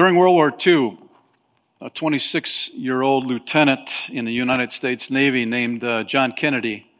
[0.00, 0.96] During World War II,
[1.82, 6.90] a 26 year old lieutenant in the United States Navy named uh, John Kennedy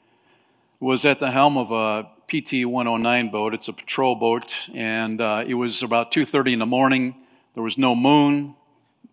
[0.80, 3.54] was at the helm of a PT 109 boat.
[3.54, 7.14] It's a patrol boat, and uh, it was about 2:30 in the morning.
[7.54, 8.54] There was no moon,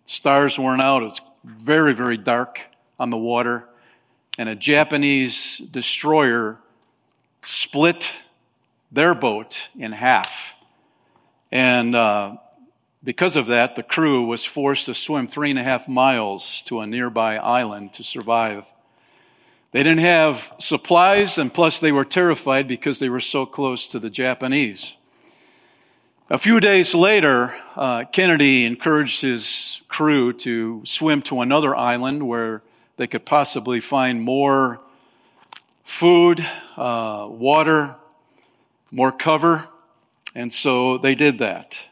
[0.03, 1.01] stars weren't out.
[1.01, 2.67] It was very, very dark
[2.99, 3.69] on the water,
[4.37, 6.59] and a Japanese destroyer
[7.41, 8.13] split
[8.91, 10.55] their boat in half.
[11.53, 12.35] And uh,
[13.03, 16.79] because of that, the crew was forced to swim three and a half miles to
[16.79, 18.71] a nearby island to survive.
[19.71, 23.99] They didn't have supplies, and plus they were terrified because they were so close to
[23.99, 24.95] the Japanese.
[26.29, 32.61] A few days later, uh, Kennedy encouraged his crew to swim to another island where
[32.97, 34.81] they could possibly find more
[35.83, 37.95] food, uh, water,
[38.91, 39.67] more cover.
[40.35, 41.87] And so they did that.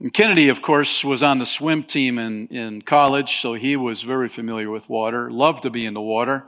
[0.00, 4.00] And Kennedy, of course, was on the swim team in, in college, so he was
[4.00, 6.46] very familiar with water, loved to be in the water.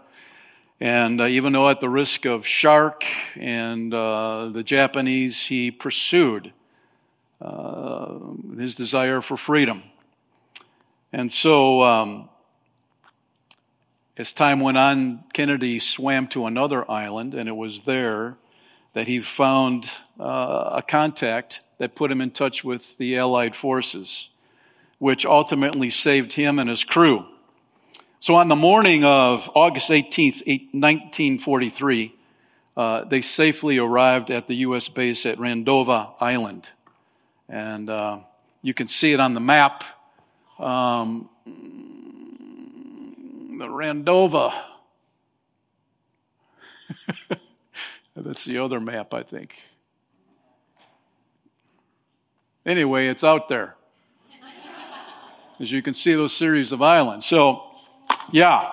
[0.80, 3.04] And uh, even though at the risk of shark
[3.36, 6.54] and uh, the Japanese, he pursued
[7.42, 8.20] uh,
[8.56, 9.82] his desire for freedom.
[11.12, 12.30] And so, um,
[14.16, 18.38] as time went on, Kennedy swam to another island, and it was there
[18.94, 24.30] that he found uh, a contact that put him in touch with the Allied forces,
[25.00, 27.26] which ultimately saved him and his crew.
[28.20, 32.14] So on the morning of August 18th, 1943,
[32.76, 34.88] uh, they safely arrived at the U.S.
[34.88, 36.70] base at Rendova Island.
[37.48, 38.20] And uh,
[38.62, 39.82] you can see it on the map.
[40.60, 41.28] Um,
[43.58, 44.52] the Rendova.
[48.14, 49.60] That's the other map, I think.
[52.64, 53.76] Anyway, it's out there.
[55.58, 57.26] As you can see, those series of islands.
[57.26, 57.64] So,
[58.30, 58.70] yeah.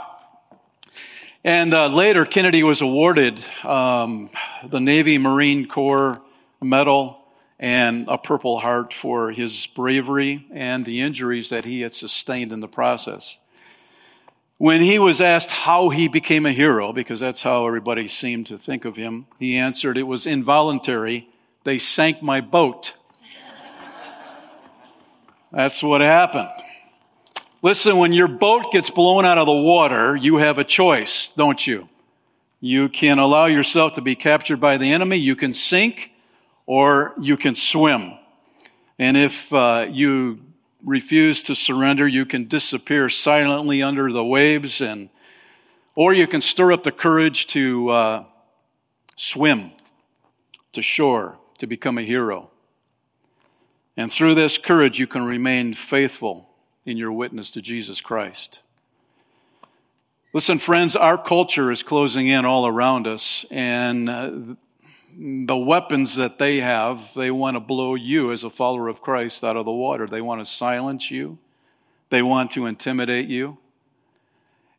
[1.43, 4.29] And uh, later, Kennedy was awarded um,
[4.63, 6.21] the Navy Marine Corps
[6.61, 7.19] Medal
[7.59, 12.59] and a Purple Heart for his bravery and the injuries that he had sustained in
[12.59, 13.37] the process.
[14.57, 18.57] When he was asked how he became a hero, because that's how everybody seemed to
[18.57, 21.29] think of him, he answered, It was involuntary.
[21.63, 22.93] They sank my boat.
[25.51, 26.49] That's what happened.
[27.61, 31.65] Listen, when your boat gets blown out of the water, you have a choice, don't
[31.65, 31.89] you?
[32.61, 36.11] You can allow yourself to be captured by the enemy, you can sink,
[36.65, 38.13] or you can swim.
[38.99, 40.41] And if uh, you
[40.83, 45.09] refuse to surrender, you can disappear silently under the waves, and
[45.95, 48.23] or you can stir up the courage to uh,
[49.15, 49.71] swim
[50.73, 52.51] to shore to become a hero.
[53.99, 56.47] And through this courage, you can remain faithful
[56.85, 58.61] in your witness to Jesus Christ.
[60.31, 64.31] Listen, friends, our culture is closing in all around us, and uh,
[65.17, 69.43] the weapons that they have, they want to blow you as a follower of Christ
[69.43, 70.07] out of the water.
[70.07, 71.37] They want to silence you,
[72.09, 73.57] they want to intimidate you.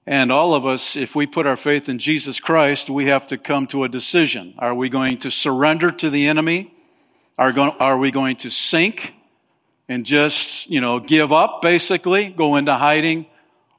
[0.07, 3.37] And all of us, if we put our faith in Jesus Christ, we have to
[3.37, 4.55] come to a decision.
[4.57, 6.73] Are we going to surrender to the enemy?
[7.41, 9.15] Are, go- are we going to sink
[9.89, 13.25] and just, you know, give up basically, go into hiding?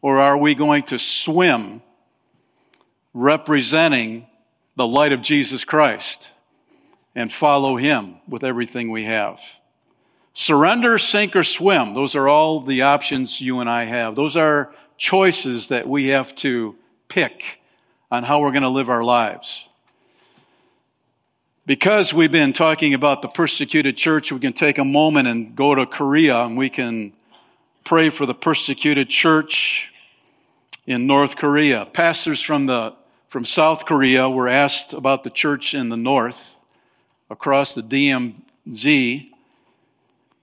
[0.01, 1.83] Or are we going to swim
[3.13, 4.25] representing
[4.77, 6.31] the light of Jesus Christ
[7.13, 9.39] and follow Him with everything we have?
[10.33, 11.93] Surrender, sink, or swim.
[11.93, 14.16] Those are all the options you and I have.
[14.16, 16.75] Those are choices that we have to
[17.09, 17.61] pick
[18.09, 19.67] on how we're going to live our lives.
[21.71, 25.73] Because we've been talking about the persecuted church, we can take a moment and go
[25.73, 27.13] to Korea and we can
[27.85, 29.93] pray for the persecuted church
[30.85, 31.85] in North Korea.
[31.85, 32.93] Pastors from the
[33.29, 36.59] from South Korea were asked about the church in the north
[37.29, 39.31] across the DMZ.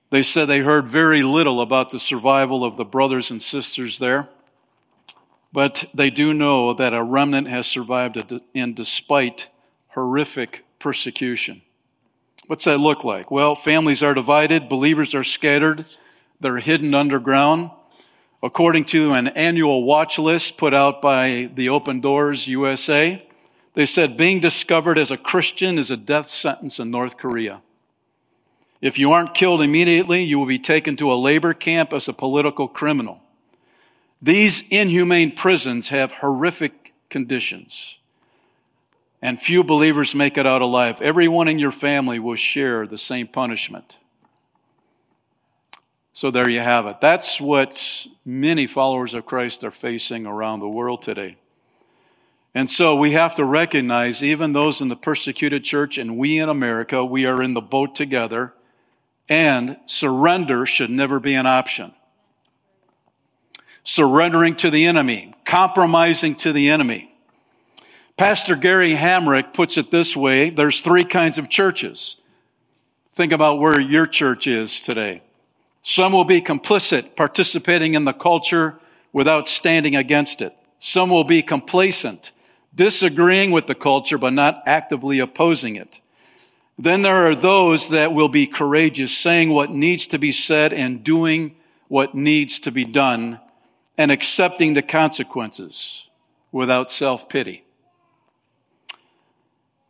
[0.09, 4.31] They said they heard very little about the survival of the brothers and sisters there.
[5.53, 9.51] But they do know that a remnant has survived and despite
[9.89, 11.63] horrific persecution.
[12.47, 13.31] What's that look like?
[13.31, 15.85] Well, families are divided, believers are scattered,
[16.41, 17.71] they're hidden underground.
[18.43, 23.23] According to an annual watch list put out by the Open Doors USA,
[23.75, 27.63] they said being discovered as a Christian is a death sentence in North Korea.
[28.81, 32.13] If you aren't killed immediately, you will be taken to a labor camp as a
[32.13, 33.21] political criminal.
[34.23, 37.99] These inhumane prisons have horrific conditions
[39.21, 41.03] and few believers make it out alive.
[41.03, 43.99] Everyone in your family will share the same punishment.
[46.13, 47.01] So there you have it.
[47.01, 51.37] That's what many followers of Christ are facing around the world today.
[52.55, 56.49] And so we have to recognize, even those in the persecuted church and we in
[56.49, 58.53] America, we are in the boat together,
[59.29, 61.93] and surrender should never be an option.
[63.85, 67.08] Surrendering to the enemy, compromising to the enemy.
[68.19, 72.17] Pastor Gary Hamrick puts it this way there's three kinds of churches.
[73.13, 75.23] Think about where your church is today.
[75.83, 78.81] Some will be complicit, participating in the culture
[79.13, 80.53] without standing against it.
[80.81, 82.33] Some will be complacent,
[82.75, 86.01] disagreeing with the culture but not actively opposing it.
[86.77, 91.05] Then there are those that will be courageous, saying what needs to be said and
[91.05, 91.55] doing
[91.87, 93.39] what needs to be done
[93.97, 96.09] and accepting the consequences
[96.51, 97.65] without self pity.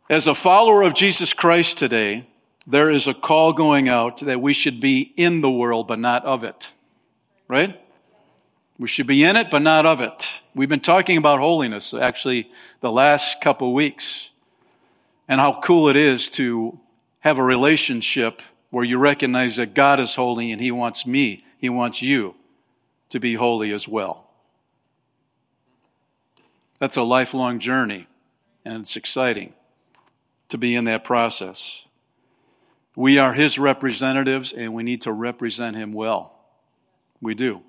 [0.09, 2.25] As a follower of Jesus Christ today,
[2.65, 6.25] there is a call going out that we should be in the world, but not
[6.25, 6.71] of it.
[7.47, 7.79] Right?
[8.79, 10.41] We should be in it, but not of it.
[10.55, 12.49] We've been talking about holiness actually
[12.81, 14.31] the last couple weeks
[15.27, 16.79] and how cool it is to
[17.19, 18.41] have a relationship
[18.71, 22.33] where you recognize that God is holy and He wants me, He wants you
[23.09, 24.27] to be holy as well.
[26.79, 28.07] That's a lifelong journey
[28.65, 29.53] and it's exciting
[30.49, 31.85] to be in that process.
[32.95, 36.37] We are his representatives and we need to represent him well.
[37.21, 37.61] We do.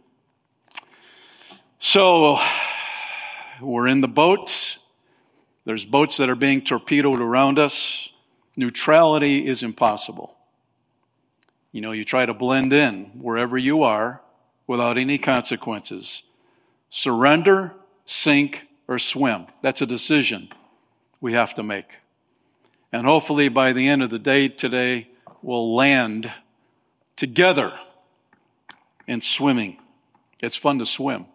[1.79, 2.39] So,
[3.61, 4.79] we're in the boat.
[5.65, 8.11] There's boats that are being torpedoed around us.
[8.57, 10.37] Neutrality is impossible.
[11.73, 14.21] You know, you try to blend in wherever you are
[14.67, 16.23] without any consequences.
[16.91, 17.73] Surrender,
[18.05, 19.47] sink, or swim.
[19.63, 20.49] That's a decision
[21.21, 21.87] we have to make.
[22.93, 25.09] And hopefully by the end of the day today,
[25.43, 26.31] we'll land
[27.17, 27.79] together
[29.07, 29.79] in swimming.
[30.43, 31.27] It's fun to swim.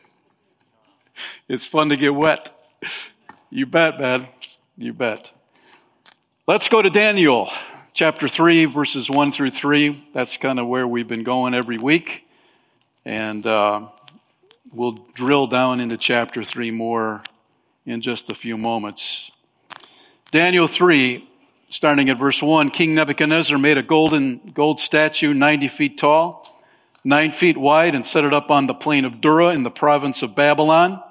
[1.48, 2.50] it's fun to get wet.
[3.50, 4.28] You bet, man.
[4.76, 5.32] You bet.
[6.46, 7.48] Let's go to Daniel
[7.94, 10.08] chapter 3, verses 1 through 3.
[10.12, 12.28] That's kind of where we've been going every week.
[13.04, 13.88] And uh,
[14.72, 17.22] we'll drill down into chapter 3 more
[17.86, 19.30] in just a few moments.
[20.30, 21.26] Daniel 3,
[21.70, 26.62] starting at verse 1, King Nebuchadnezzar made a golden gold statue 90 feet tall,
[27.02, 30.22] 9 feet wide, and set it up on the plain of Dura in the province
[30.22, 31.02] of Babylon.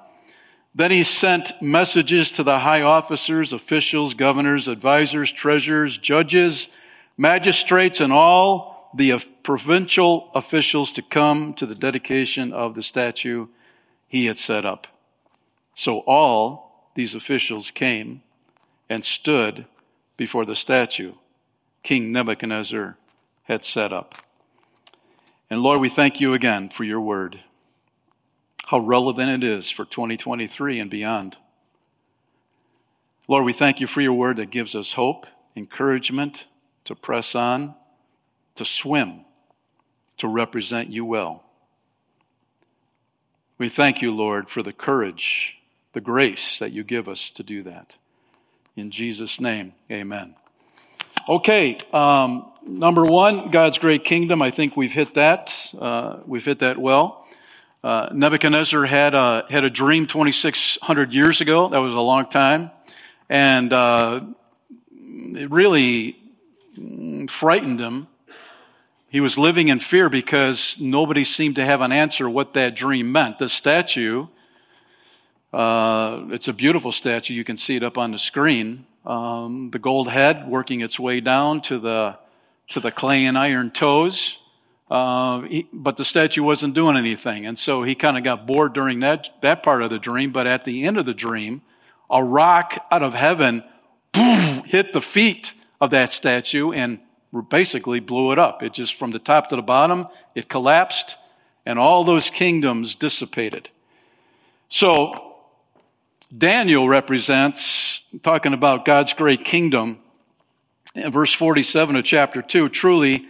[0.72, 6.68] Then he sent messages to the high officers, officials, governors, advisors, treasurers, judges,
[7.16, 13.48] magistrates, and all the provincial officials to come to the dedication of the statue
[14.06, 14.86] he had set up.
[15.74, 18.22] So all these officials came
[18.88, 19.66] and stood
[20.16, 21.12] before the statue
[21.82, 22.96] King Nebuchadnezzar
[23.44, 24.14] had set up.
[25.48, 27.40] And Lord, we thank you again for your word.
[28.66, 31.38] How relevant it is for 2023 and beyond.
[33.26, 35.26] Lord, we thank you for your word that gives us hope,
[35.56, 36.46] encouragement
[36.84, 37.74] to press on,
[38.54, 39.24] to swim,
[40.18, 41.44] to represent you well.
[43.56, 45.58] We thank you, Lord, for the courage,
[45.92, 47.96] the grace that you give us to do that.
[48.78, 50.36] In Jesus' name, amen.
[51.28, 54.40] Okay, um, number one, God's great kingdom.
[54.40, 55.74] I think we've hit that.
[55.76, 57.26] Uh, we've hit that well.
[57.82, 61.66] Uh, Nebuchadnezzar had a, had a dream 2,600 years ago.
[61.66, 62.70] That was a long time.
[63.28, 64.20] And uh,
[64.92, 66.16] it really
[67.28, 68.06] frightened him.
[69.08, 73.10] He was living in fear because nobody seemed to have an answer what that dream
[73.10, 73.38] meant.
[73.38, 74.28] The statue
[75.52, 77.34] uh, it's a beautiful statue.
[77.34, 78.86] You can see it up on the screen.
[79.06, 82.18] Um, the gold head working its way down to the
[82.68, 84.38] to the clay and iron toes.
[84.90, 88.74] Uh, he, but the statue wasn't doing anything, and so he kind of got bored
[88.74, 90.32] during that that part of the dream.
[90.32, 91.62] But at the end of the dream,
[92.10, 93.64] a rock out of heaven
[94.12, 96.98] boom, hit the feet of that statue and
[97.48, 98.62] basically blew it up.
[98.62, 101.16] It just from the top to the bottom, it collapsed,
[101.64, 103.70] and all those kingdoms dissipated.
[104.68, 105.27] So
[106.36, 109.98] Daniel represents, talking about God's great kingdom,
[110.94, 113.26] in verse 47 of chapter 2, truly,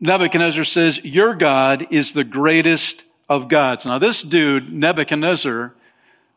[0.00, 3.86] Nebuchadnezzar says, Your God is the greatest of gods.
[3.86, 5.74] Now, this dude, Nebuchadnezzar,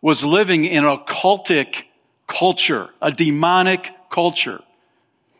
[0.01, 1.83] was living in a cultic
[2.27, 4.61] culture, a demonic culture.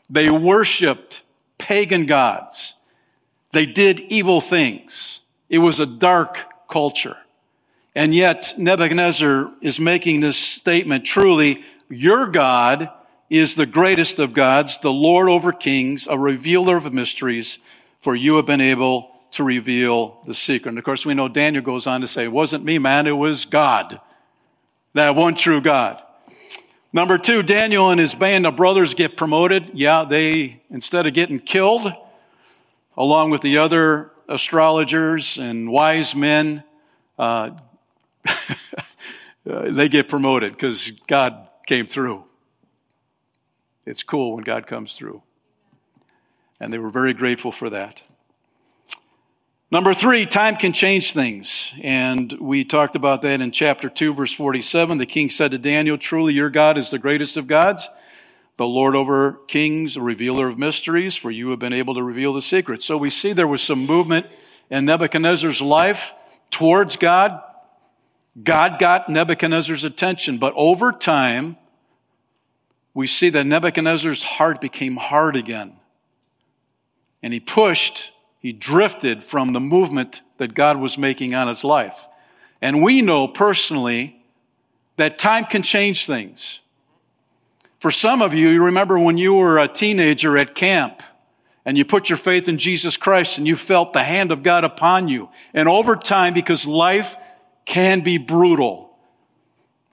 [0.10, 1.22] They worshiped
[1.58, 2.74] pagan gods.
[3.52, 5.22] They did evil things.
[5.50, 7.18] It was a dark culture.
[7.98, 12.92] And yet Nebuchadnezzar is making this statement, truly, your God
[13.28, 17.58] is the greatest of gods, the Lord over kings, a revealer of mysteries.
[18.02, 20.70] for you have been able to reveal the secret.
[20.70, 23.12] And of course, we know Daniel goes on to say, it wasn't me, man, it
[23.12, 24.00] was God.
[24.94, 26.02] That one true God.
[26.94, 29.72] Number two, Daniel and his band of brothers get promoted.
[29.74, 31.92] Yeah, they, instead of getting killed,
[32.96, 36.64] along with the other astrologers and wise men,
[37.20, 37.50] uh,
[39.46, 42.24] they get promoted because God came through.
[43.86, 45.24] It's cool when God comes through.
[46.60, 48.04] And they were very grateful for that.
[49.70, 51.74] Number three, time can change things.
[51.82, 54.98] And we talked about that in chapter 2, verse 47.
[54.98, 57.90] The king said to Daniel, Truly your God is the greatest of gods,
[58.56, 62.34] the Lord over kings, the revealer of mysteries, for you have been able to reveal
[62.34, 62.82] the secret.
[62.82, 64.28] So we see there was some movement
[64.70, 66.14] in Nebuchadnezzar's life
[66.50, 67.42] towards God.
[68.42, 71.58] God got Nebuchadnezzar's attention, but over time,
[72.94, 75.78] we see that Nebuchadnezzar's heart became hard again.
[77.24, 82.08] And he pushed he drifted from the movement that God was making on his life.
[82.62, 84.22] And we know personally
[84.96, 86.62] that time can change things.
[87.80, 91.04] For some of you, you remember when you were a teenager at camp
[91.66, 94.64] and you put your faith in Jesus Christ and you felt the hand of God
[94.64, 95.30] upon you.
[95.54, 97.18] And over time, because life
[97.68, 98.98] can be brutal,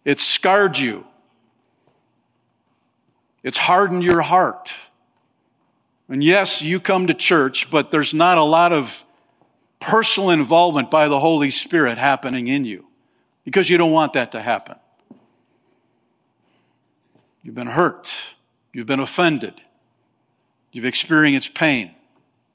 [0.05, 1.07] it scarred you.
[3.43, 4.75] It's hardened your heart.
[6.09, 9.05] And yes, you come to church, but there's not a lot of
[9.81, 12.87] personal involvement by the Holy Spirit happening in you
[13.45, 14.77] because you don't want that to happen.
[17.43, 18.15] You've been hurt.
[18.73, 19.61] You've been offended.
[20.73, 21.95] You've experienced pain.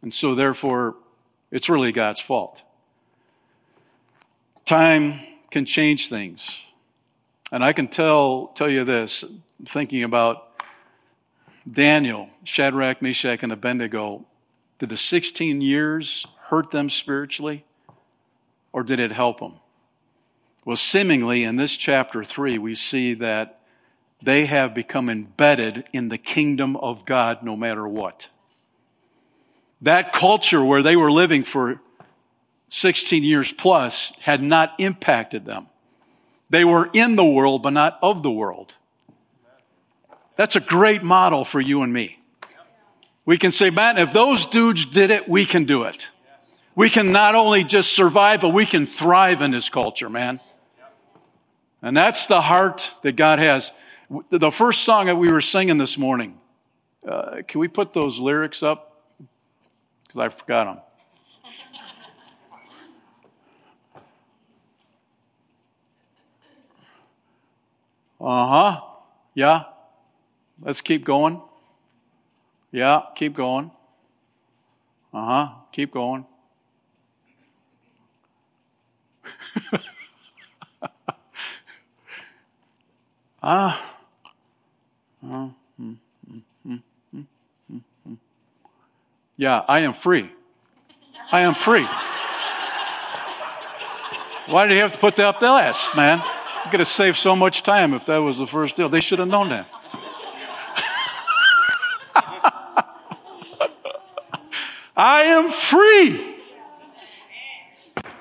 [0.02, 0.96] And so therefore,
[1.52, 2.64] it's really God's fault.
[4.70, 6.64] Time can change things.
[7.52, 9.26] And I can tell, tell you this,
[9.66, 10.62] thinking about
[11.68, 14.28] Daniel, Shadrach, Meshach, and Abednego,
[14.78, 17.66] did the 16 years hurt them spiritually
[18.72, 19.56] or did it help them?
[20.66, 23.62] Well, seemingly in this chapter 3, we see that
[24.22, 28.30] they have become embedded in the kingdom of God no matter what.
[29.82, 31.82] That culture where they were living for
[32.70, 35.68] 16 years plus had not impacted them.
[36.50, 38.76] They were in the world, but not of the world.
[40.36, 42.20] That's a great model for you and me.
[43.26, 46.10] We can say, man, if those dudes did it, we can do it.
[46.76, 50.40] We can not only just survive, but we can thrive in this culture, man.
[51.82, 53.72] And that's the heart that God has.
[54.30, 56.40] The first song that we were singing this morning,
[57.08, 59.04] uh, can we put those lyrics up?
[60.08, 60.84] Because I forgot them.
[68.20, 68.82] Uh huh.
[69.34, 69.64] Yeah.
[70.62, 71.42] Let's keep going.
[72.72, 73.72] Yeah, keep going.
[75.14, 75.50] Uh huh.
[75.72, 76.26] Keep going.
[83.42, 83.96] ah.
[85.24, 85.50] Uh,
[89.38, 90.30] yeah, I am free.
[91.32, 91.88] I am free.
[94.48, 96.22] Why did you have to put that up the last, man?
[96.66, 98.90] You could have saved so much time if that was the first deal.
[98.90, 99.68] They should have known that.
[104.96, 106.36] I am free.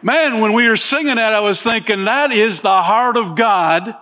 [0.00, 3.96] Man, when we were singing that, I was thinking that is the heart of God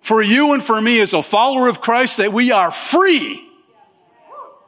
[0.00, 3.46] for you and for me as a follower of Christ that we are free.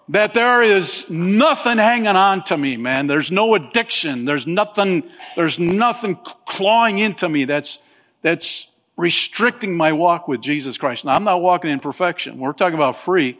[0.08, 3.06] That there is nothing hanging on to me, man.
[3.06, 4.24] There's no addiction.
[4.24, 5.04] There's nothing,
[5.36, 7.78] there's nothing clawing into me that's,
[8.22, 11.04] that's restricting my walk with Jesus Christ.
[11.04, 12.38] Now, I'm not walking in perfection.
[12.38, 13.38] We're talking about free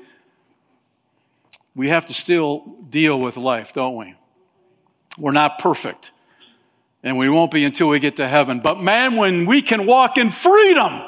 [1.74, 4.14] we have to still deal with life, don't we?
[5.18, 6.12] We're not perfect.
[7.02, 8.60] And we won't be until we get to heaven.
[8.60, 11.02] But man, when we can walk in freedom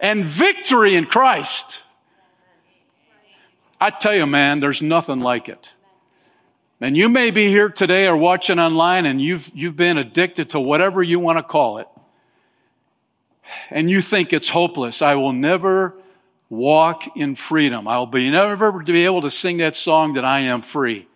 [0.00, 1.80] and victory in Christ,
[3.80, 5.72] I tell you, man, there's nothing like it.
[6.80, 10.60] And you may be here today or watching online and you've, you've been addicted to
[10.60, 11.88] whatever you want to call it.
[13.70, 15.02] And you think it's hopeless.
[15.02, 15.94] I will never
[16.48, 17.88] walk in freedom.
[17.88, 21.08] I'll be never be able to sing that song that I am free.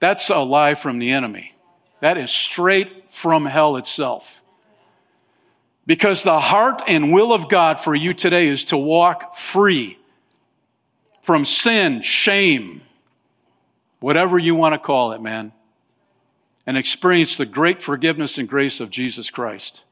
[0.00, 1.54] That's a lie from the enemy.
[2.00, 4.42] That is straight from hell itself.
[5.86, 9.98] Because the heart and will of God for you today is to walk free
[11.22, 12.82] from sin, shame,
[14.00, 15.52] whatever you want to call it, man,
[16.66, 19.84] and experience the great forgiveness and grace of Jesus Christ.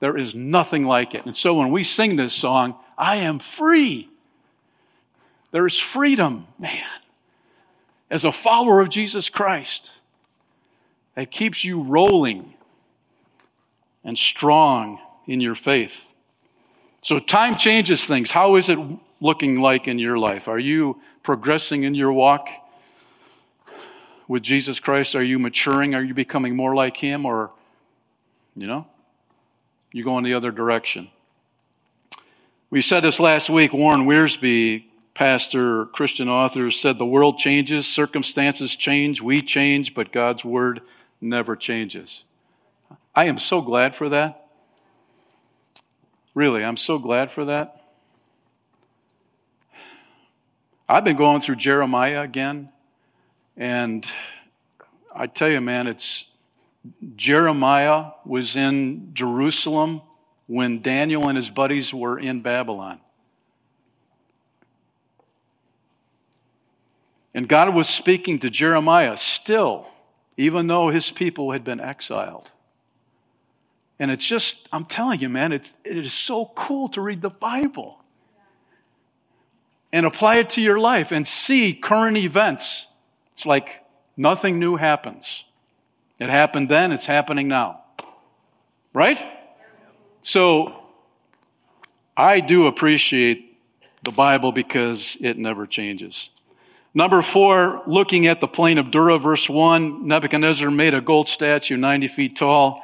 [0.00, 1.26] There is nothing like it.
[1.26, 4.08] And so when we sing this song, I am free.
[5.50, 6.84] There is freedom, man.
[8.10, 9.92] As a follower of Jesus Christ,
[11.14, 12.54] that keeps you rolling
[14.04, 16.14] and strong in your faith.
[17.02, 18.30] So time changes things.
[18.30, 18.78] How is it
[19.20, 20.48] looking like in your life?
[20.48, 22.48] Are you progressing in your walk
[24.28, 25.16] with Jesus Christ?
[25.16, 25.94] Are you maturing?
[25.94, 27.26] Are you becoming more like Him?
[27.26, 27.50] Or,
[28.56, 28.86] you know,
[29.92, 31.08] you go in the other direction?
[32.70, 33.72] We said this last week.
[33.72, 40.44] Warren Wiersbe, pastor, Christian author, said the world changes, circumstances change, we change, but God's
[40.44, 40.82] word
[41.20, 42.24] never changes.
[43.14, 44.46] I am so glad for that.
[46.34, 47.82] Really, I'm so glad for that.
[50.88, 52.68] I've been going through Jeremiah again,
[53.56, 54.08] and
[55.14, 56.27] I tell you, man, it's
[57.16, 60.02] Jeremiah was in Jerusalem
[60.46, 63.00] when Daniel and his buddies were in Babylon.
[67.34, 69.90] And God was speaking to Jeremiah still,
[70.36, 72.50] even though his people had been exiled.
[73.98, 77.30] And it's just, I'm telling you, man, it's, it is so cool to read the
[77.30, 78.02] Bible
[79.92, 82.86] and apply it to your life and see current events.
[83.32, 83.84] It's like
[84.16, 85.44] nothing new happens.
[86.18, 87.84] It happened then, it's happening now.
[88.92, 89.20] Right?
[90.22, 90.74] So,
[92.16, 93.56] I do appreciate
[94.02, 96.30] the Bible because it never changes.
[96.94, 101.76] Number four, looking at the plain of Dura, verse one, Nebuchadnezzar made a gold statue
[101.76, 102.82] 90 feet tall,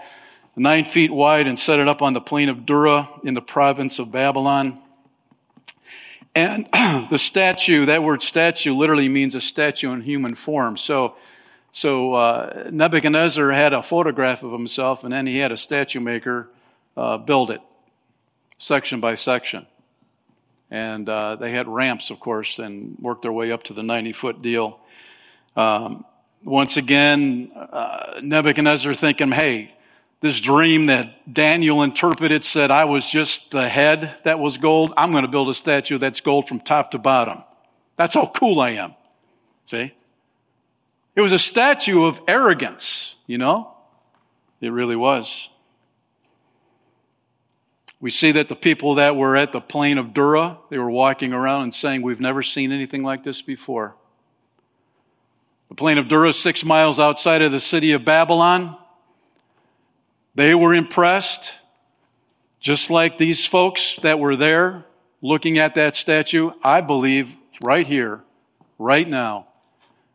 [0.55, 3.99] nine feet wide, and set it up on the plain of Dura in the province
[3.99, 4.79] of Babylon.
[6.35, 6.69] And
[7.11, 10.77] the statue, that word statue literally means a statue in human form.
[10.77, 11.17] So,
[11.77, 16.49] so uh, Nebuchadnezzar had a photograph of himself, and then he had a statue maker
[16.97, 17.61] uh, build it,
[18.59, 19.67] section by section.
[20.71, 24.13] And uh, they had ramps, of course, and worked their way up to the 90
[24.13, 24.79] foot deal.
[25.57, 26.05] Um,
[26.45, 29.75] once again, uh, Nebuchadnezzar thinking, hey,
[30.21, 34.93] this dream that Daniel interpreted said I was just the head that was gold.
[34.97, 37.43] I'm going to build a statue that's gold from top to bottom.
[37.97, 38.95] That's how cool I am.
[39.67, 39.93] See?
[41.17, 43.73] It was a statue of arrogance, you know?
[44.61, 45.49] It really was.
[48.01, 51.33] We see that the people that were at the plain of Dura, they were walking
[51.33, 53.95] around and saying, We've never seen anything like this before.
[55.69, 58.77] The plain of Dura, six miles outside of the city of Babylon,
[60.35, 61.55] they were impressed,
[62.61, 64.85] just like these folks that were there
[65.23, 66.51] looking at that statue.
[66.63, 68.23] I believe right here,
[68.79, 69.49] right now,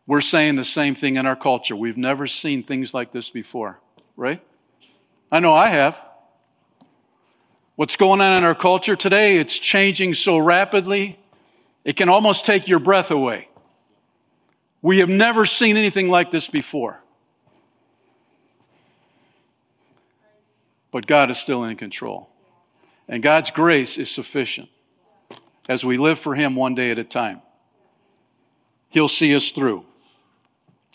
[0.09, 1.75] we're saying the same thing in our culture.
[1.75, 3.79] We've never seen things like this before,
[4.17, 4.41] right?
[5.31, 6.03] I know I have.
[7.75, 11.19] What's going on in our culture today, it's changing so rapidly,
[11.85, 13.49] it can almost take your breath away.
[14.81, 16.99] We have never seen anything like this before.
[20.89, 22.31] But God is still in control.
[23.07, 24.69] And God's grace is sufficient
[25.67, 27.43] as we live for Him one day at a time.
[28.89, 29.85] He'll see us through.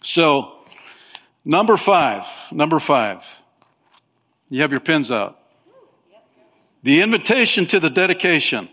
[0.04, 0.52] So,
[1.46, 3.42] number five, number five.
[4.50, 5.38] You have your pins out.
[6.82, 8.68] The invitation to the dedication.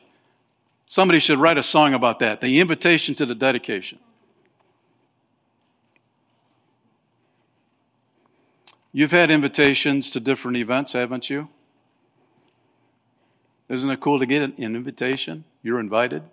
[0.88, 2.42] Somebody should write a song about that.
[2.42, 3.98] The invitation to the dedication.
[8.92, 11.48] You've had invitations to different events, haven't you?
[13.70, 15.46] Isn't it cool to get an invitation?
[15.64, 16.28] You're invited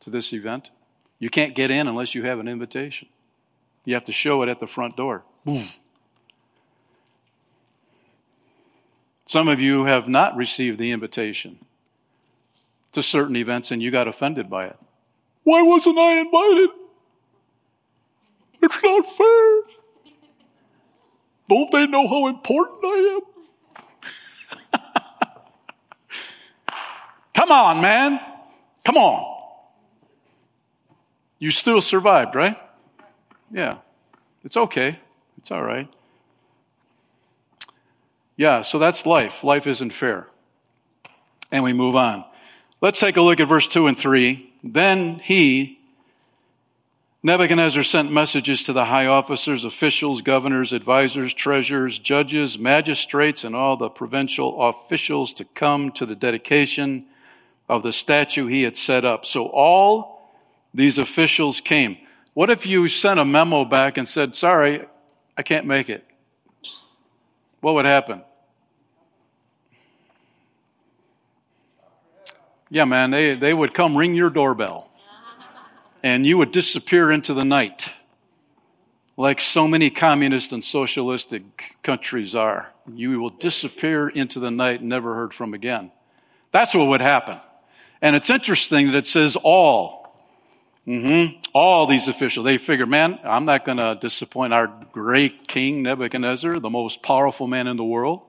[0.00, 0.70] to this event.
[1.18, 3.08] You can't get in unless you have an invitation.
[3.90, 5.24] You have to show it at the front door.
[5.44, 5.64] Boom.
[9.26, 11.58] Some of you have not received the invitation
[12.92, 14.78] to certain events and you got offended by it.
[15.42, 16.70] Why wasn't I invited?
[18.62, 19.62] It's not fair.
[21.48, 23.20] Don't they know how important I
[24.72, 24.80] am?
[27.34, 28.20] Come on, man.
[28.84, 29.36] Come on.
[31.40, 32.56] You still survived, right?
[33.50, 33.78] Yeah.
[34.44, 34.98] It's okay.
[35.38, 35.88] It's all right.
[38.36, 39.44] Yeah, so that's life.
[39.44, 40.28] Life isn't fair.
[41.52, 42.24] And we move on.
[42.80, 44.50] Let's take a look at verse 2 and 3.
[44.64, 45.78] Then he,
[47.22, 53.76] Nebuchadnezzar, sent messages to the high officers, officials, governors, advisors, treasurers, judges, magistrates, and all
[53.76, 57.04] the provincial officials to come to the dedication
[57.68, 59.26] of the statue he had set up.
[59.26, 60.30] So all
[60.72, 61.98] these officials came.
[62.40, 64.82] What if you sent a memo back and said, Sorry,
[65.36, 66.06] I can't make it?
[67.60, 68.22] What would happen?
[72.70, 74.90] Yeah, man, they, they would come ring your doorbell
[76.02, 77.92] and you would disappear into the night
[79.18, 82.72] like so many communist and socialistic countries are.
[82.90, 85.92] You will disappear into the night, never heard from again.
[86.52, 87.36] That's what would happen.
[88.00, 89.99] And it's interesting that it says all.
[90.86, 91.38] Mm-hmm.
[91.52, 96.58] All these officials, they figure, man, I'm not going to disappoint our great king Nebuchadnezzar,
[96.58, 98.22] the most powerful man in the world.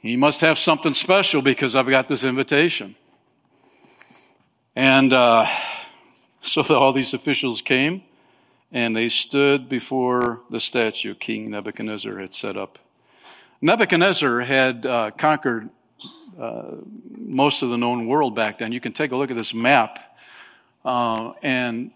[0.00, 2.94] He must have something special because I've got this invitation.
[4.76, 5.46] And uh,
[6.40, 8.02] so all these officials came
[8.70, 12.78] and they stood before the statue King Nebuchadnezzar had set up.
[13.60, 15.70] Nebuchadnezzar had uh, conquered
[16.38, 16.72] uh,
[17.16, 18.70] most of the known world back then.
[18.70, 19.98] You can take a look at this map
[20.86, 21.90] uh, and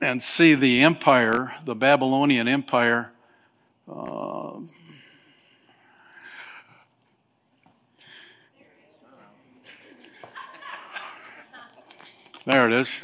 [0.00, 3.12] and see the empire, the Babylonian Empire.
[3.88, 4.60] Uh,
[12.46, 13.00] there it is.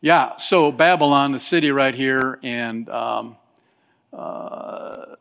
[0.00, 3.36] Yeah, so Babylon, the city right here, and um,
[4.12, 5.16] uh,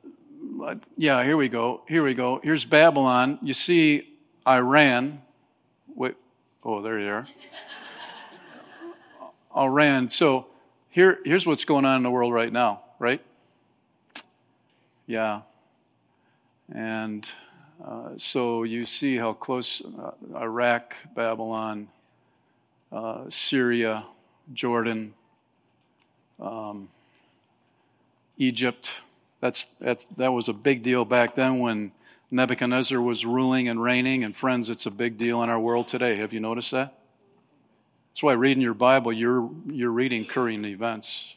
[0.95, 1.81] yeah, here we go.
[1.87, 2.39] Here we go.
[2.43, 3.39] Here's Babylon.
[3.41, 4.13] You see
[4.47, 5.23] Iran.
[5.95, 6.13] Wait,
[6.63, 7.27] oh, there you are.
[9.57, 10.09] Iran.
[10.09, 10.47] So
[10.89, 13.21] here, here's what's going on in the world right now, right?
[15.05, 15.41] Yeah.
[16.73, 17.29] And
[17.83, 21.87] uh, so you see how close uh, Iraq, Babylon,
[22.91, 24.05] uh, Syria,
[24.53, 25.13] Jordan,
[26.39, 26.89] um,
[28.37, 28.91] Egypt.
[29.39, 31.91] That's, that's, that was a big deal back then when
[32.31, 34.23] Nebuchadnezzar was ruling and reigning.
[34.23, 36.15] And friends, it's a big deal in our world today.
[36.17, 36.93] Have you noticed that?
[38.17, 41.35] That's why reading your Bible, you're, you're reading current events.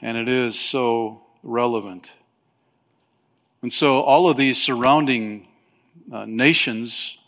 [0.00, 2.12] And it is so relevant.
[3.60, 5.48] And so all of these surrounding
[6.12, 7.18] uh, nations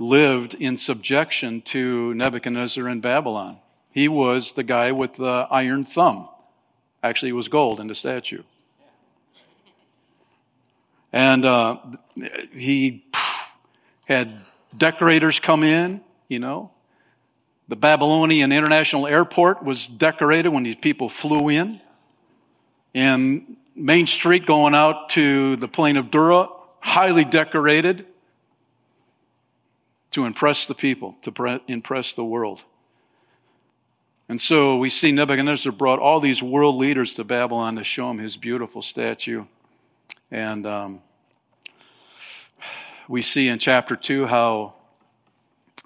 [0.00, 3.58] lived in subjection to Nebuchadnezzar in Babylon.
[3.92, 6.28] He was the guy with the iron thumb.
[7.04, 8.42] Actually, it was gold in the statue.
[11.12, 11.78] And uh,
[12.52, 13.04] he
[14.06, 14.40] had
[14.76, 16.70] decorators come in, you know.
[17.68, 21.80] The Babylonian International Airport was decorated when these people flew in.
[22.94, 26.48] And Main Street going out to the plain of Dura,
[26.80, 28.06] highly decorated
[30.10, 32.64] to impress the people, to impress the world.
[34.28, 38.18] And so we see Nebuchadnezzar brought all these world leaders to Babylon to show him
[38.18, 39.44] his beautiful statue.
[40.30, 41.02] And um,
[43.10, 44.72] we see in chapter 2 how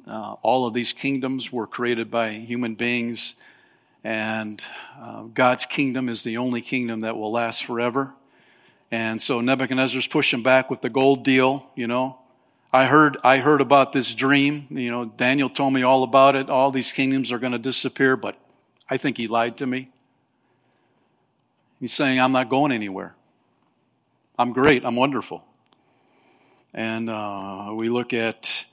[0.06, 3.34] uh, all of these kingdoms were created by human beings,
[4.04, 4.62] and
[5.00, 8.12] uh, God's kingdom is the only kingdom that will last forever.
[8.90, 12.18] And so Nebuchadnezzar's pushing back with the gold deal, you know.
[12.74, 14.66] I heard, I heard about this dream.
[14.68, 16.50] You know, Daniel told me all about it.
[16.50, 18.36] All these kingdoms are going to disappear, but
[18.90, 19.88] I think he lied to me.
[21.80, 23.14] He's saying, I'm not going anywhere.
[24.38, 24.84] I'm great.
[24.84, 25.42] I'm wonderful.
[26.74, 28.66] And uh, we look at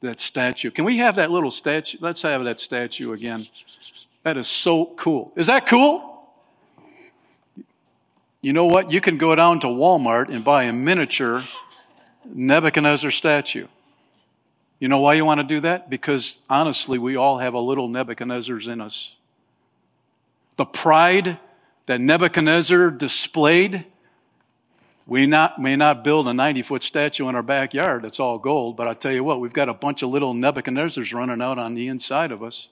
[0.00, 0.70] that statue.
[0.70, 1.98] Can we have that little statue?
[2.00, 3.46] Let's have that statue again.
[4.24, 5.32] That is so cool.
[5.36, 6.10] Is that cool?
[8.42, 8.90] You know what?
[8.90, 11.44] You can go down to Walmart and buy a miniature
[12.26, 13.66] Nebuchadnezzar statue.
[14.80, 15.88] You know why you want to do that?
[15.88, 19.14] Because honestly, we all have a little Nebuchadnezzar's in us.
[20.56, 21.38] The pride
[21.86, 23.84] that Nebuchadnezzar displayed,
[25.06, 28.76] we not, may not build a 90 foot statue in our backyard that's all gold,
[28.76, 31.74] but I tell you what, we've got a bunch of little Nebuchadnezzars running out on
[31.74, 32.68] the inside of us.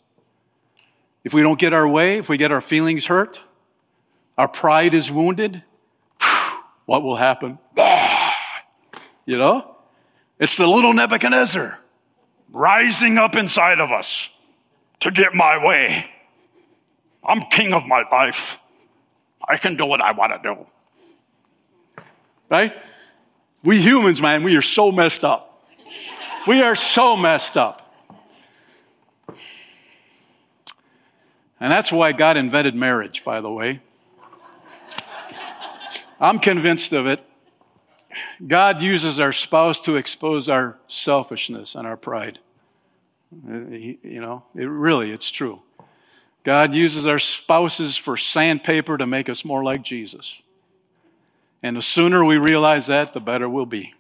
[1.25, 3.43] If we don't get our way, if we get our feelings hurt,
[4.39, 5.63] our pride is wounded,
[6.87, 7.59] what will happen?
[9.25, 9.77] You know?
[10.41, 11.79] It's the little Nebuchadnezzar
[12.51, 14.31] rising up inside of us
[14.99, 16.11] to get my way.
[17.25, 18.61] I'm king of my life.
[19.49, 20.67] I can do what I want to do.
[22.53, 22.75] Right?
[23.63, 25.67] We humans, man, we are so messed up.
[26.47, 27.79] We are so messed up.
[31.59, 33.81] And that's why God invented marriage, by the way.
[36.21, 37.25] I'm convinced of it.
[38.47, 42.39] God uses our spouse to expose our selfishness and our pride.
[43.49, 45.63] Uh, you know, it really, it's true.
[46.45, 50.43] God uses our spouses for sandpaper to make us more like Jesus.
[51.63, 53.95] And the sooner we realize that, the better we'll be.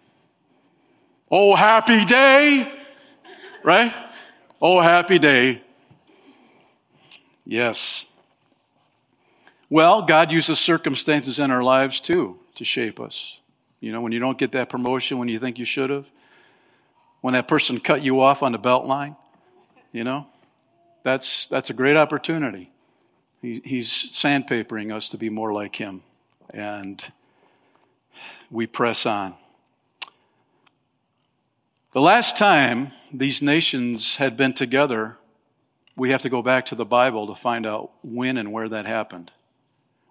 [1.30, 2.70] Oh, happy day!
[3.62, 3.94] Right?
[4.60, 5.62] Oh, happy day.
[7.46, 8.04] Yes.
[9.70, 13.40] Well, God uses circumstances in our lives too to shape us.
[13.80, 16.06] You know, when you don't get that promotion when you think you should have,
[17.20, 19.16] when that person cut you off on the belt line,
[19.92, 20.26] you know,
[21.02, 22.70] That's, that's a great opportunity.
[23.40, 26.02] He, he's sandpapering us to be more like him.
[26.54, 27.02] And
[28.52, 29.34] we press on.
[31.92, 35.16] The last time these nations had been together,
[35.96, 38.86] we have to go back to the Bible to find out when and where that
[38.86, 39.32] happened.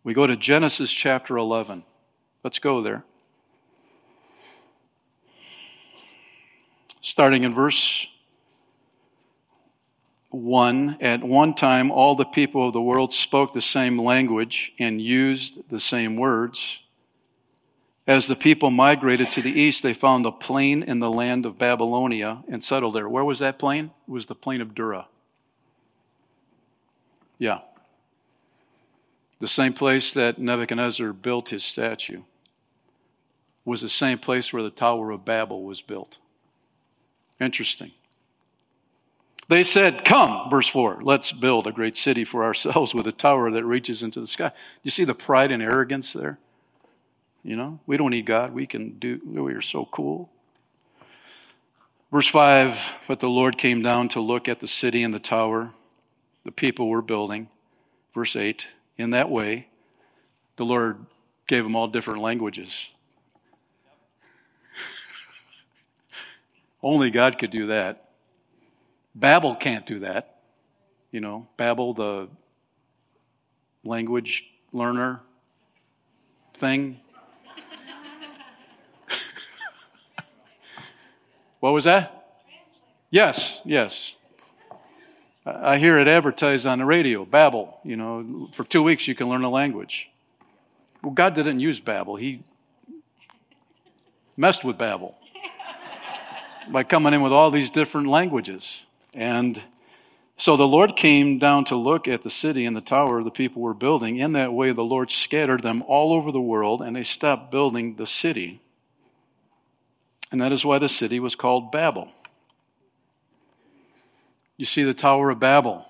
[0.04, 1.84] We go to Genesis chapter 11.
[2.44, 3.04] Let's go there.
[7.02, 8.08] Starting in verse
[10.32, 15.00] 1 At one time, all the people of the world spoke the same language and
[15.00, 16.81] used the same words.
[18.08, 21.58] As the people migrated to the east, they found a plain in the land of
[21.58, 23.08] Babylonia and settled there.
[23.08, 23.92] Where was that plain?
[24.08, 25.08] It was the plain of Dura.
[27.38, 27.60] Yeah.
[29.40, 32.22] The same place that Nebuchadnezzar built his statue
[33.66, 36.18] was the same place where the Tower of Babel was built.
[37.40, 37.92] Interesting.
[39.48, 43.52] They said, Come, verse 4, let's build a great city for ourselves with a tower
[43.52, 44.52] that reaches into the sky.
[44.84, 46.40] You see the pride and arrogance there?
[47.44, 48.54] You know, we don't need God.
[48.54, 50.30] We can do, we are so cool.
[52.12, 55.72] Verse 5 But the Lord came down to look at the city and the tower
[56.44, 57.50] the people were building.
[58.14, 59.68] Verse 8 In that way,
[60.56, 61.06] the Lord
[61.48, 62.92] gave them all different languages.
[66.84, 68.10] Only God could do that.
[69.18, 70.40] Babbel can't do that.
[71.12, 72.30] You know, Babbel, the
[73.84, 75.22] language learner
[76.54, 77.00] thing.
[81.62, 82.42] What was that?
[83.12, 84.18] Yes, yes.
[85.46, 87.76] I hear it advertised on the radio, Babbel.
[87.84, 90.10] You know, for two weeks you can learn a language.
[91.04, 92.20] Well, God didn't use Babbel.
[92.20, 92.44] He
[94.36, 95.16] messed with Babel
[96.72, 98.84] by coming in with all these different languages.
[99.14, 99.62] And
[100.38, 103.62] so the Lord came down to look at the city and the tower the people
[103.62, 104.18] were building.
[104.18, 107.98] In that way, the Lord scattered them all over the world, and they stopped building
[107.98, 108.62] the city.
[110.32, 112.10] And that is why the city was called Babel.
[114.58, 115.88] You see the Tower of Babel.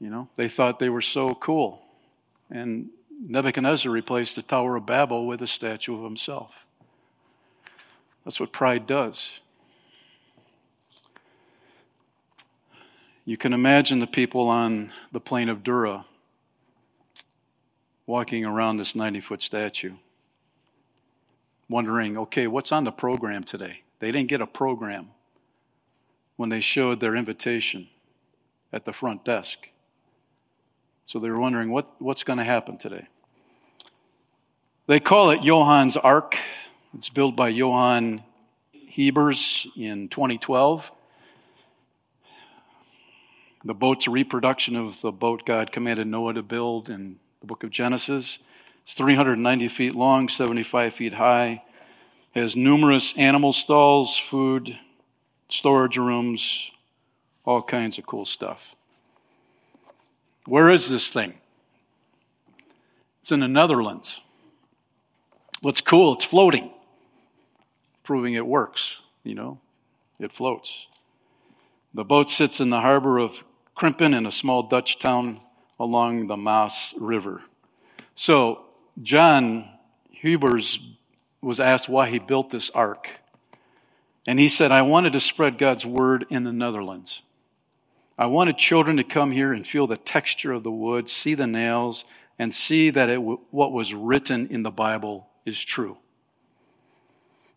[0.00, 1.82] You know, they thought they were so cool.
[2.50, 6.66] And Nebuchadnezzar replaced the Tower of Babel with a statue of himself.
[8.24, 9.40] That's what pride does.
[13.24, 16.04] You can imagine the people on the plain of Dura
[18.06, 19.94] walking around this 90 foot statue,
[21.68, 23.82] wondering, okay, what's on the program today?
[23.98, 25.10] They didn't get a program
[26.36, 27.88] when they showed their invitation
[28.72, 29.68] at the front desk.
[31.06, 33.06] So they were wondering what, what's going to happen today.
[34.86, 36.36] They call it Johann's Ark.
[36.94, 38.22] It's built by Johann
[38.96, 40.92] Huibers in 2012.
[43.64, 47.64] The boat's a reproduction of the boat God commanded Noah to build in the book
[47.64, 48.38] of Genesis.
[48.86, 51.64] It's 390 feet long, 75 feet high,
[52.36, 54.78] has numerous animal stalls, food,
[55.48, 56.70] storage rooms,
[57.44, 58.76] all kinds of cool stuff.
[60.46, 61.34] Where is this thing?
[63.22, 64.20] It's in the Netherlands.
[65.62, 66.70] What's cool, it's floating,
[68.04, 69.58] proving it works, you know,
[70.20, 70.86] it floats.
[71.92, 73.42] The boat sits in the harbor of
[73.76, 75.40] Krimpen in a small Dutch town
[75.80, 77.42] along the Maas River.
[78.14, 78.65] So,
[79.02, 79.68] John
[80.10, 80.80] Hubers
[81.42, 83.10] was asked why he built this ark.
[84.26, 87.22] And he said, I wanted to spread God's word in the Netherlands.
[88.18, 91.46] I wanted children to come here and feel the texture of the wood, see the
[91.46, 92.04] nails,
[92.38, 95.98] and see that it, what was written in the Bible is true.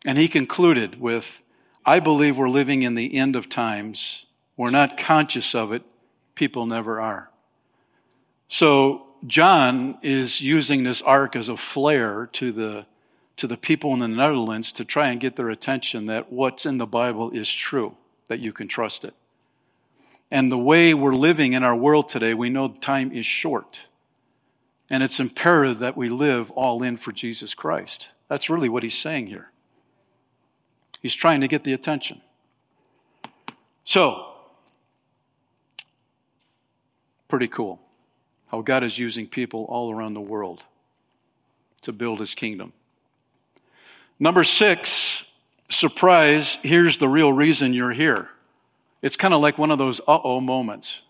[0.06, 1.44] And he concluded with,
[1.86, 4.26] I believe we're living in the end of times.
[4.56, 5.84] We're not conscious of it,
[6.36, 7.32] people never are.
[8.48, 12.86] So John is using this ark as a flare to the
[13.38, 16.78] to the people in the Netherlands to try and get their attention that what's in
[16.78, 17.96] the Bible is true,
[18.28, 19.14] that you can trust it.
[20.30, 23.88] And the way we're living in our world today, we know time is short.
[24.90, 28.10] And it's imperative that we live all in for Jesus Christ.
[28.28, 29.52] That's really what he's saying here.
[31.02, 32.22] He's trying to get the attention.
[33.86, 34.30] So,
[37.30, 37.80] Pretty cool.
[38.50, 40.66] How God is using people all around the world
[41.82, 42.74] to build his kingdom.
[44.20, 45.32] Number six,
[45.70, 48.30] surprise, here's the real reason you're here.
[49.02, 51.02] It's kind of like one of those uh oh moments,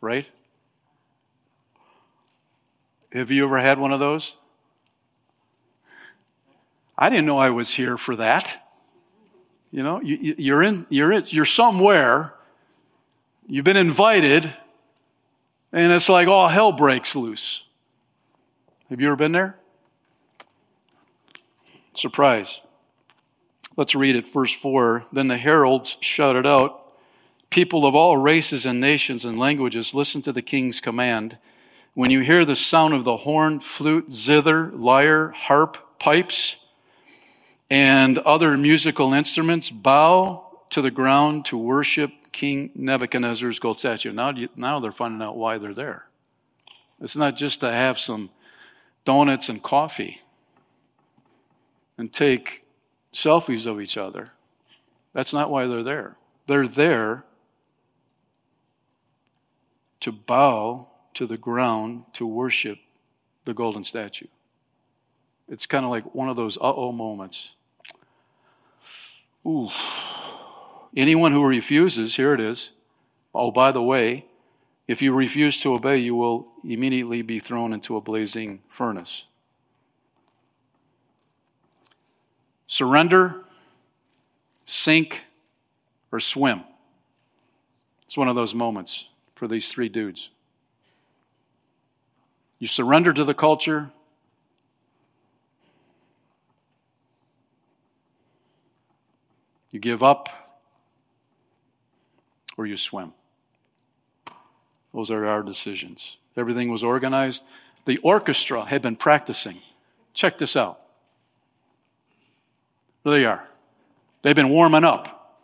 [0.00, 0.28] right?
[3.12, 4.36] Have you ever had one of those?
[6.96, 8.56] I didn't know I was here for that.
[9.72, 12.34] You know, you, are in, you're in, you're somewhere
[13.52, 14.48] You've been invited,
[15.72, 17.66] and it's like all hell breaks loose.
[18.88, 19.56] Have you ever been there?
[21.94, 22.60] Surprise.
[23.76, 25.06] Let's read it, verse 4.
[25.12, 26.76] Then the heralds shouted out,
[27.50, 31.36] People of all races and nations and languages, listen to the king's command.
[31.94, 36.56] When you hear the sound of the horn, flute, zither, lyre, harp, pipes,
[37.68, 44.12] and other musical instruments, bow to the ground to worship King Nebuchadnezzar's gold statue.
[44.12, 46.06] Now, now they're finding out why they're there.
[47.00, 48.30] It's not just to have some
[49.04, 50.20] donuts and coffee
[51.96, 52.64] and take
[53.12, 54.30] selfies of each other.
[55.12, 56.16] That's not why they're there.
[56.46, 57.24] They're there
[60.00, 62.78] to bow to the ground to worship
[63.44, 64.26] the golden statue.
[65.48, 67.54] It's kind of like one of those uh oh moments.
[69.46, 69.68] Ooh.
[70.96, 72.72] Anyone who refuses, here it is.
[73.34, 74.26] Oh, by the way,
[74.88, 79.26] if you refuse to obey, you will immediately be thrown into a blazing furnace.
[82.66, 83.44] Surrender,
[84.64, 85.22] sink,
[86.10, 86.64] or swim.
[88.04, 90.30] It's one of those moments for these three dudes.
[92.58, 93.90] You surrender to the culture,
[99.70, 100.39] you give up,
[102.60, 103.14] or you swim.
[104.92, 106.18] Those are our decisions.
[106.36, 107.42] Everything was organized.
[107.86, 109.56] The orchestra had been practicing.
[110.12, 110.78] Check this out.
[113.02, 113.48] There they are.
[114.20, 115.38] They've been warming up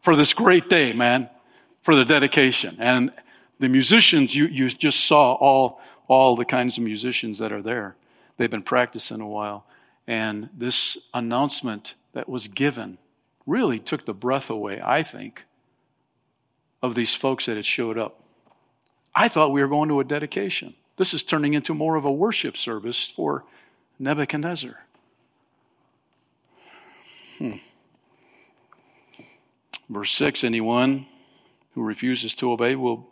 [0.00, 1.30] for this great day, man,
[1.82, 2.74] for the dedication.
[2.80, 3.12] And
[3.60, 7.94] the musicians, you, you just saw all, all the kinds of musicians that are there.
[8.36, 9.64] They've been practicing a while.
[10.08, 12.98] And this announcement that was given
[13.46, 15.44] really took the breath away, I think,
[16.82, 18.22] of these folks that had showed up.
[19.14, 20.74] I thought we were going to a dedication.
[20.96, 23.44] This is turning into more of a worship service for
[23.98, 24.78] Nebuchadnezzar.
[27.38, 27.56] Hmm.
[29.88, 31.06] Verse 6 Anyone
[31.74, 33.08] who refuses to obey will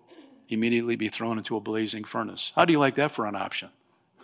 [0.49, 2.53] immediately be thrown into a blazing furnace.
[2.55, 3.71] How do you like that for an option?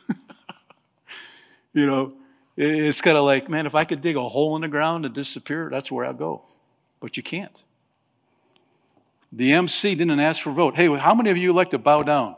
[1.72, 2.12] you know,
[2.57, 5.14] it's kind of like, man, if I could dig a hole in the ground and
[5.14, 6.42] disappear, that's where I'll go.
[7.00, 7.62] But you can't.
[9.35, 10.77] The MC didn't ask for a vote.
[10.77, 12.37] Hey, how many of you like to bow down?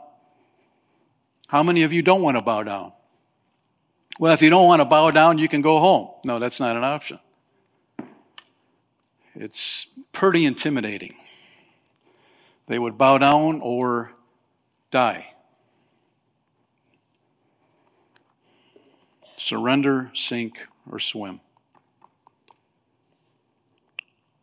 [1.47, 2.91] How many of you don't want to bow down?
[4.19, 6.09] Well, if you don't want to bow down, you can go home.
[6.25, 7.19] No, that's not an option.
[9.35, 11.15] It's pretty intimidating.
[12.65, 14.13] They would bow down or
[14.89, 15.35] die.
[19.35, 21.41] Surrender, sink, or swim.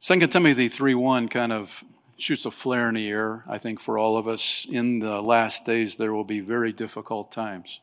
[0.03, 1.85] 2 Timothy 3 1 kind of
[2.17, 4.67] shoots a flare in the air, I think, for all of us.
[4.71, 7.81] In the last days, there will be very difficult times.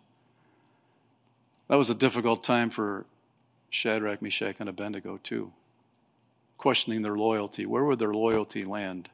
[1.68, 3.06] That was a difficult time for
[3.70, 5.52] Shadrach, Meshach, and Abednego, too.
[6.58, 7.66] Questioning their loyalty.
[7.66, 9.10] Where would their loyalty land?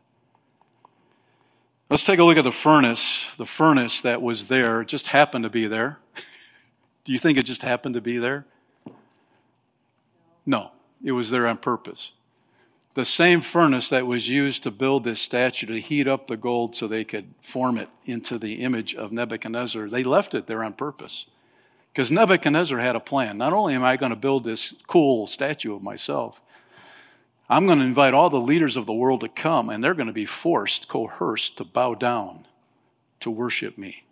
[1.89, 3.33] Let's take a look at the furnace.
[3.37, 5.99] The furnace that was there just happened to be there.
[7.05, 8.45] Do you think it just happened to be there?
[10.45, 10.71] No,
[11.03, 12.11] it was there on purpose
[12.97, 16.75] the same furnace that was used to build this statue to heat up the gold
[16.75, 20.73] so they could form it into the image of Nebuchadnezzar, they left it there on
[20.73, 21.27] purpose.
[21.93, 23.37] Because Nebuchadnezzar had a plan.
[23.37, 26.41] Not only am I going to build this cool statue of myself,
[27.47, 30.07] I'm going to invite all the leaders of the world to come, and they're going
[30.07, 32.47] to be forced, coerced to bow down
[33.19, 34.05] to worship me.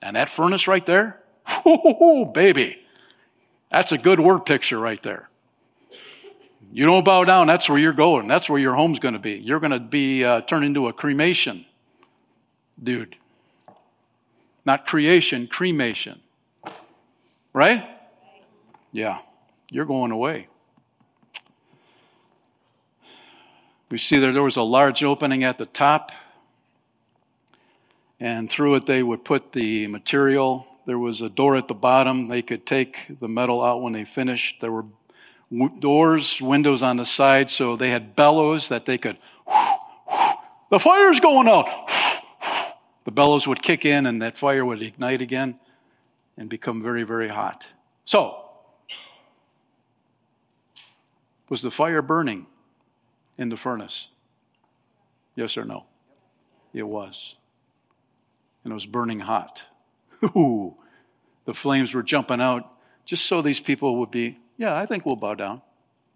[0.00, 1.20] And that furnace right there,
[1.66, 2.78] whoo, baby,
[3.72, 5.30] that's a good word picture right there.
[6.72, 8.26] You don't bow down, that's where you're going.
[8.26, 9.34] That's where your home's going to be.
[9.34, 11.66] You're going to be uh, turned into a cremation
[12.82, 13.16] dude.
[14.64, 16.20] Not creation, cremation.
[17.52, 17.88] Right?
[18.92, 19.18] Yeah,
[19.70, 20.48] you're going away.
[23.90, 26.12] We see that there was a large opening at the top,
[28.18, 30.66] and through it they would put the material.
[30.86, 32.28] There was a door at the bottom.
[32.28, 34.60] They could take the metal out when they finished.
[34.60, 34.86] There were
[35.78, 39.18] doors, windows on the side, so they had bellows that they could,
[40.70, 41.68] the fire's going out.
[43.04, 45.58] The bellows would kick in and that fire would ignite again
[46.36, 47.68] and become very, very hot.
[48.04, 48.38] So,
[51.48, 52.46] was the fire burning
[53.38, 54.08] in the furnace?
[55.34, 55.84] Yes or no?
[56.72, 57.36] It was.
[58.64, 59.66] And it was burning hot.
[60.36, 60.76] Ooh,
[61.44, 62.72] the flames were jumping out
[63.04, 65.60] just so these people would be yeah, I think we'll bow down.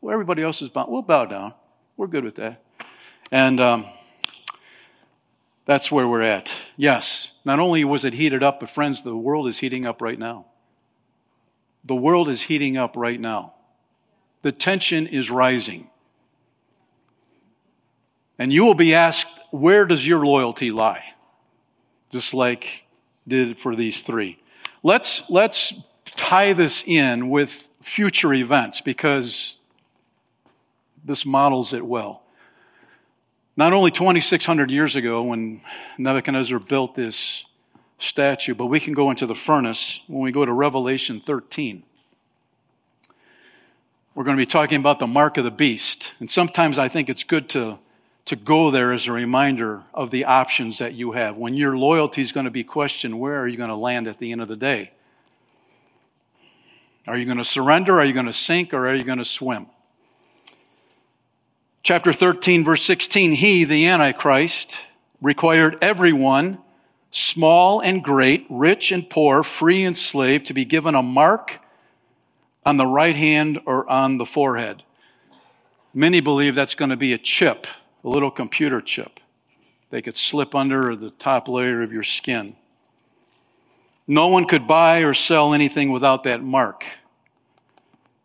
[0.00, 0.92] Well, everybody else is bowing.
[0.92, 1.52] We'll bow down.
[1.96, 2.62] We're good with that.
[3.32, 3.86] And um,
[5.66, 6.58] That's where we're at.
[6.76, 10.18] Yes, not only was it heated up, but friends, the world is heating up right
[10.18, 10.46] now.
[11.84, 13.54] The world is heating up right now.
[14.42, 15.90] The tension is rising.
[18.38, 21.14] And you will be asked, where does your loyalty lie?
[22.10, 22.84] Just like
[23.26, 24.38] did for these three.
[24.84, 25.82] Let's, let's
[26.14, 29.58] tie this in with future events because
[31.04, 32.22] this models it well.
[33.56, 35.60] Not only 2,600 years ago when
[35.96, 37.46] Nebuchadnezzar built this
[37.98, 41.84] statue, but we can go into the furnace when we go to Revelation 13.
[44.16, 46.12] We're going to be talking about the mark of the beast.
[46.18, 47.78] And sometimes I think it's good to,
[48.24, 51.36] to go there as a reminder of the options that you have.
[51.36, 54.18] When your loyalty is going to be questioned, where are you going to land at
[54.18, 54.90] the end of the day?
[57.06, 58.00] Are you going to surrender?
[58.00, 58.74] Are you going to sink?
[58.74, 59.66] Or are you going to swim?
[61.82, 64.84] Chapter 13, verse 16 He, the Antichrist,
[65.20, 66.58] required everyone,
[67.10, 71.60] small and great, rich and poor, free and slave, to be given a mark
[72.64, 74.82] on the right hand or on the forehead.
[75.94, 77.68] Many believe that's going to be a chip,
[78.02, 79.20] a little computer chip.
[79.90, 82.56] They could slip under the top layer of your skin.
[84.06, 86.84] No one could buy or sell anything without that mark,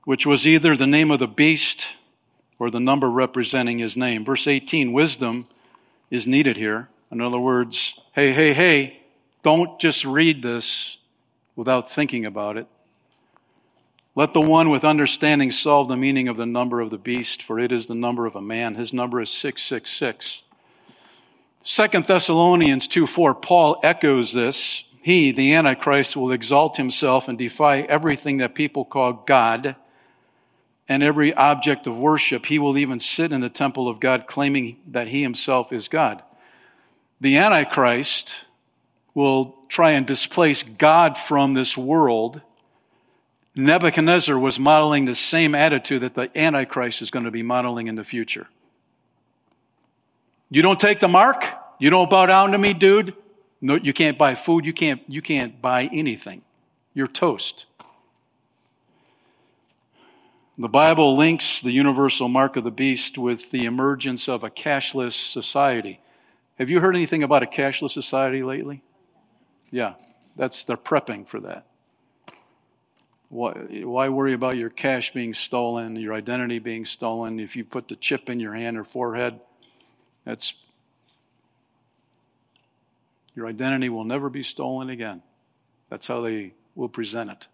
[0.04, 1.96] which was either the name of the beast
[2.60, 4.24] or the number representing his name.
[4.24, 5.48] Verse 18, wisdom
[6.12, 6.90] is needed here.
[7.12, 9.02] In other words, hey, hey, hey,
[9.44, 11.00] don't just read this
[11.56, 12.68] without thinking about it.
[14.14, 17.58] Let the one with understanding solve the meaning of the number of the beast, for
[17.58, 18.76] it is the number of a man.
[18.76, 20.44] His number is 666.
[21.64, 24.84] Second Thessalonians 2 4, Paul echoes this.
[25.02, 29.76] He, the Antichrist, will exalt himself and defy everything that people call God
[30.88, 32.46] and every object of worship.
[32.46, 36.22] He will even sit in the temple of God claiming that he himself is God.
[37.20, 38.46] The Antichrist
[39.16, 42.42] will try and displace God from this world.
[43.56, 47.96] Nebuchadnezzar was modeling the same attitude that the Antichrist is going to be modeling in
[47.96, 48.48] the future.
[50.50, 51.44] You don't take the mark?
[51.80, 53.16] You don't bow down to me, dude?
[53.62, 54.66] No, you can't buy food.
[54.66, 56.42] You can't, you can't buy anything.
[56.94, 57.68] You're toast.
[60.58, 65.14] The Bible links the universal mark of the beast with the emergence of a cashless
[65.14, 66.02] society.
[66.58, 68.84] Have you heard anything about a cashless society lately?
[69.72, 69.94] Yeah,
[70.36, 71.66] that's they're prepping for that.
[73.30, 77.40] Why, why worry about your cash being stolen, your identity being stolen?
[77.40, 79.40] If you put the chip in your hand or forehead,
[80.26, 80.62] that's
[83.36, 85.22] your identity will never be stolen again.
[85.90, 87.48] That's how they will present it.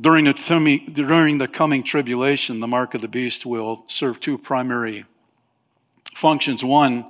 [0.00, 5.04] During the, during the coming tribulation, the mark of the beast will serve two primary
[6.14, 6.64] functions.
[6.64, 7.04] One,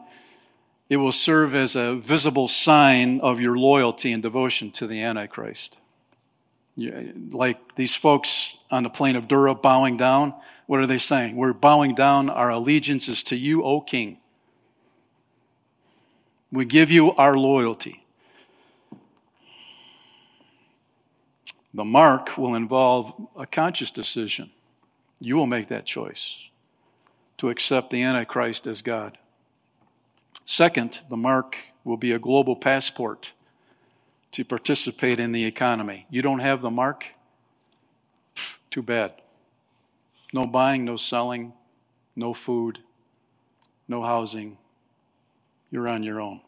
[0.89, 5.79] it will serve as a visible sign of your loyalty and devotion to the Antichrist.
[6.77, 10.35] Like these folks on the plain of Dura bowing down,
[10.67, 11.37] what are they saying?
[11.37, 14.19] We're bowing down, our allegiance is to you, O King.
[16.53, 18.05] We give you our loyalty.
[21.73, 24.51] The mark will involve a conscious decision.
[25.21, 26.49] You will make that choice
[27.37, 29.19] to accept the Antichrist as God.
[30.45, 33.33] Second, the mark will be a global passport
[34.33, 36.07] to participate in the economy.
[36.11, 37.07] You don't have the mark?
[38.71, 39.13] Too bad.
[40.33, 41.53] No buying, no selling,
[42.17, 42.81] no food,
[43.89, 44.59] no housing.
[45.71, 46.41] You're on your own.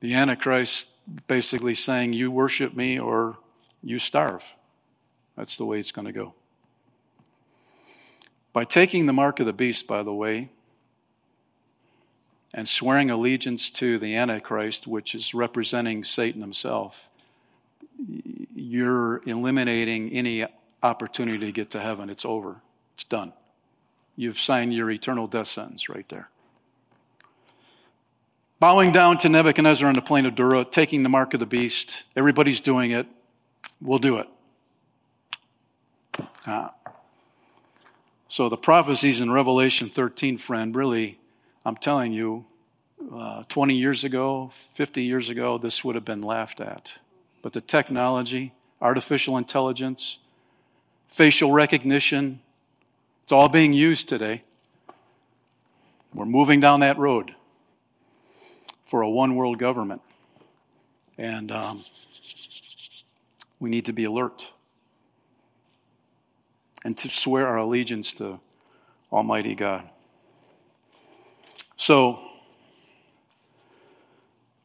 [0.00, 0.88] The Antichrist
[1.26, 3.38] basically saying, You worship me or
[3.82, 4.54] you starve.
[5.36, 6.34] That's the way it's going to go.
[8.52, 10.50] By taking the mark of the beast, by the way,
[12.52, 17.08] and swearing allegiance to the Antichrist, which is representing Satan himself,
[18.54, 20.46] you're eliminating any
[20.82, 22.10] opportunity to get to heaven.
[22.10, 22.60] It's over.
[22.94, 23.32] It's done.
[24.16, 26.28] You've signed your eternal death sentence right there
[28.62, 32.04] bowing down to Nebuchadnezzar on the plain of Dura, taking the mark of the beast.
[32.14, 33.08] Everybody's doing it.
[33.80, 34.28] We'll do it.
[36.46, 36.72] Ah.
[38.28, 41.18] So the prophecies in Revelation 13, friend, really,
[41.66, 42.44] I'm telling you,
[43.12, 46.98] uh, 20 years ago, 50 years ago, this would have been laughed at.
[47.42, 50.20] But the technology, artificial intelligence,
[51.08, 52.38] facial recognition,
[53.32, 54.42] it's all being used today.
[56.12, 57.34] We're moving down that road
[58.84, 60.02] for a one world government.
[61.16, 61.80] And um,
[63.58, 64.52] we need to be alert
[66.84, 68.38] and to swear our allegiance to
[69.10, 69.88] Almighty God.
[71.78, 72.18] So,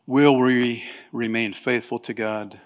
[0.06, 2.60] will we remain faithful to God?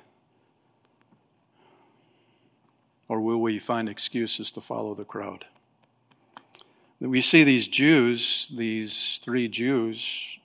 [3.07, 5.45] Or will we find excuses to follow the crowd?
[7.01, 10.37] We see these Jews, these three Jews,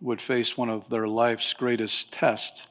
[0.00, 2.66] would face one of their life's greatest tests.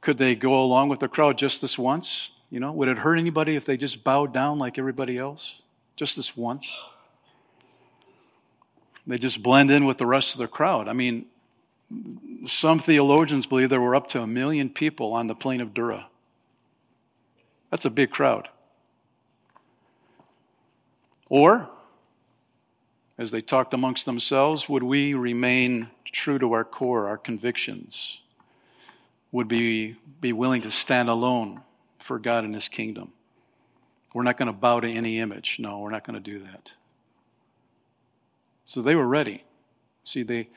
[0.00, 2.32] Could they go along with the crowd just this once?
[2.50, 5.62] You know, would it hurt anybody if they just bowed down like everybody else?
[5.94, 6.82] Just this once?
[9.06, 10.88] They just blend in with the rest of the crowd.
[10.88, 11.26] I mean,
[12.46, 16.08] some theologians believe there were up to a million people on the plain of Dura.
[17.70, 18.48] That's a big crowd.
[21.30, 21.70] Or,
[23.18, 28.22] as they talked amongst themselves, would we remain true to our core, our convictions?
[29.32, 31.62] Would we be willing to stand alone
[31.98, 33.12] for God and His kingdom?
[34.14, 35.58] We're not going to bow to any image.
[35.58, 36.74] No, we're not going to do that.
[38.64, 39.44] So they were ready.
[40.04, 40.48] See, they,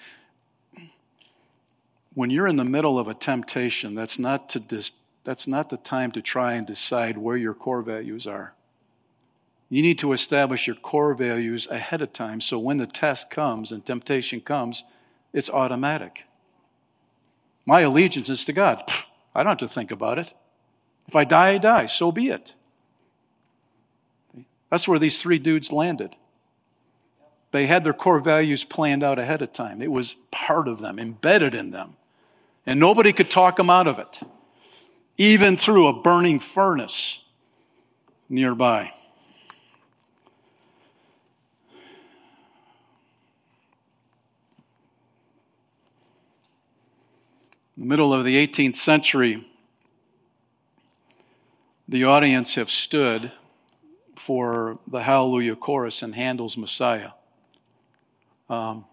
[2.14, 4.92] when you're in the middle of a temptation, that's not to dis,
[5.24, 8.54] that's not the time to try and decide where your core values are.
[9.72, 13.72] You need to establish your core values ahead of time so when the test comes
[13.72, 14.84] and temptation comes,
[15.34, 16.26] it's automatic.
[17.66, 18.84] My allegiance is to God.
[19.34, 20.34] I don't have to think about it.
[21.08, 21.86] If I die, I die.
[21.86, 22.54] So be it.
[24.70, 26.16] That's where these three dudes landed.
[27.52, 29.82] They had their core values planned out ahead of time.
[29.82, 31.96] It was part of them, embedded in them.
[32.66, 34.20] And nobody could talk them out of it
[35.18, 37.24] even through a burning furnace
[38.28, 38.92] nearby.
[47.82, 49.44] The middle of the 18th century,
[51.90, 53.32] the audience have stood
[54.16, 57.10] for the Hallelujah chorus in Handel's Messiah.
[58.52, 58.86] Um,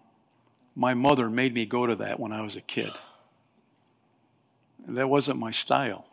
[0.75, 2.89] my mother made me go to that when I was a kid.
[4.87, 6.07] That wasn't my style.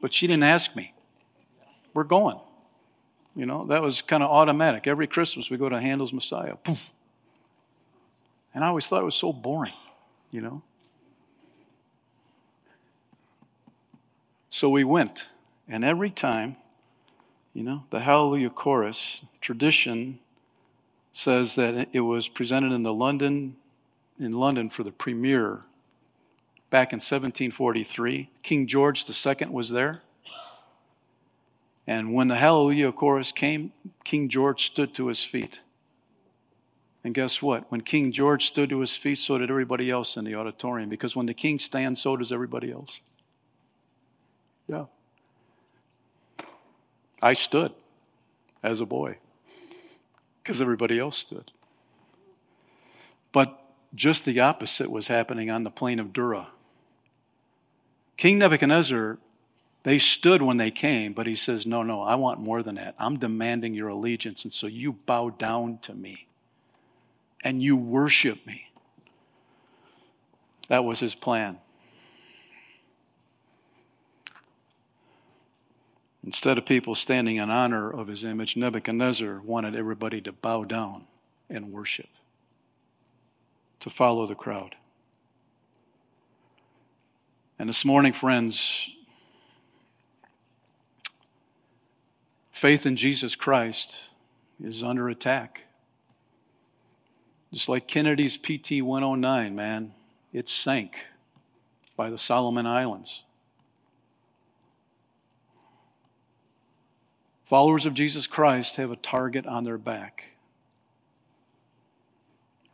[0.00, 0.94] But she didn't ask me.
[1.94, 2.38] We're going.
[3.34, 4.86] You know, that was kind of automatic.
[4.86, 6.54] Every Christmas we go to Handel's Messiah.
[6.54, 6.92] Poof.
[8.54, 9.74] And I always thought it was so boring,
[10.30, 10.62] you know.
[14.50, 15.28] So we went.
[15.68, 16.56] And every time,
[17.54, 20.18] you know, the Hallelujah chorus tradition
[21.12, 23.56] says that it was presented in the London
[24.18, 25.62] in London for the premiere
[26.68, 28.28] back in 1743.
[28.42, 30.02] King George II was there.
[31.86, 33.72] And when the Hallelujah chorus came,
[34.04, 35.62] King George stood to his feet.
[37.02, 37.70] And guess what?
[37.70, 40.90] When King George stood to his feet, so did everybody else in the auditorium.
[40.90, 43.00] Because when the king stands, so does everybody else.
[44.68, 44.84] Yeah.
[47.22, 47.72] I stood
[48.62, 49.16] as a boy
[50.42, 51.52] because everybody else stood.
[53.32, 53.58] But
[53.94, 56.48] just the opposite was happening on the plain of Dura.
[58.16, 59.18] King Nebuchadnezzar,
[59.82, 62.94] they stood when they came, but he says, No, no, I want more than that.
[62.98, 66.26] I'm demanding your allegiance, and so you bow down to me
[67.42, 68.70] and you worship me.
[70.68, 71.58] That was his plan.
[76.24, 81.06] Instead of people standing in honor of his image, Nebuchadnezzar wanted everybody to bow down
[81.48, 82.08] and worship,
[83.80, 84.76] to follow the crowd.
[87.58, 88.94] And this morning, friends,
[92.52, 94.10] faith in Jesus Christ
[94.62, 95.64] is under attack.
[97.52, 99.92] Just like Kennedy's PT 109, man,
[100.32, 101.06] it sank
[101.96, 103.24] by the Solomon Islands.
[107.50, 110.36] Followers of Jesus Christ have a target on their back.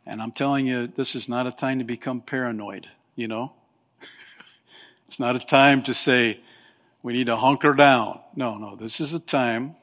[0.05, 3.53] And I'm telling you, this is not a time to become paranoid, you know?
[5.07, 6.41] It's not a time to say
[7.01, 8.19] we need to hunker down.
[8.35, 9.75] No, no, this is a time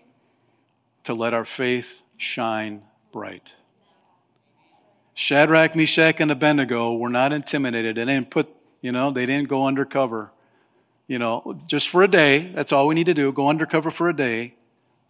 [1.03, 3.53] to let our faith shine bright.
[5.15, 7.97] Shadrach, Meshach, and Abednego were not intimidated.
[7.97, 8.49] They didn't put,
[8.81, 10.31] you know, they didn't go undercover.
[11.09, 12.53] You know, just for a day.
[12.55, 13.33] That's all we need to do.
[13.33, 14.55] Go undercover for a day.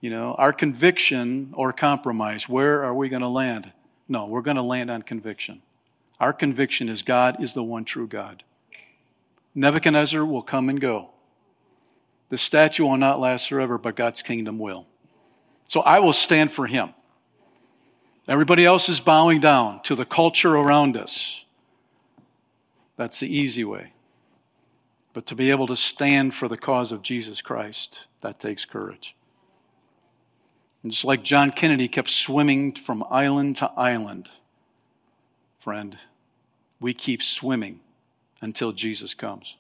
[0.04, 3.72] You know, our conviction or compromise, where are we going to land?
[4.06, 5.62] No, we're going to land on conviction.
[6.20, 8.42] Our conviction is God is the one true God.
[9.54, 11.08] Nebuchadnezzar will come and go.
[12.28, 14.86] The statue will not last forever, but God's kingdom will.
[15.68, 16.90] So I will stand for him.
[18.28, 21.46] Everybody else is bowing down to the culture around us.
[22.98, 23.94] That's the easy way.
[25.14, 29.16] But to be able to stand for the cause of Jesus Christ, that takes courage.
[30.84, 34.28] And just like John Kennedy kept swimming from island to island,
[35.58, 35.96] friend,
[36.78, 37.80] we keep swimming
[38.42, 39.56] until Jesus comes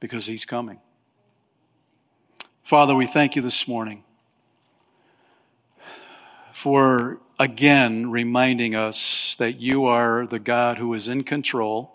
[0.00, 0.80] because he's coming.
[2.64, 4.02] Father, we thank you this morning
[6.50, 11.94] for again reminding us that you are the God who is in control,